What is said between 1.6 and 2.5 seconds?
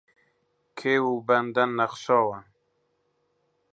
نەخشاوە